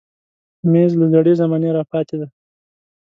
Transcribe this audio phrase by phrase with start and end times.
[0.71, 2.27] مېز له زړې زمانې راپاتې دی.